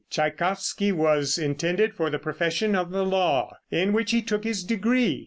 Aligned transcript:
Tschaikowsky 0.09 0.91
was 0.91 1.37
intended 1.37 1.93
for 1.93 2.09
the 2.09 2.17
profession 2.17 2.73
of 2.75 2.89
the 2.89 3.05
law, 3.05 3.55
in 3.69 3.93
which 3.93 4.09
he 4.09 4.23
took 4.23 4.45
his 4.45 4.63
degree. 4.63 5.19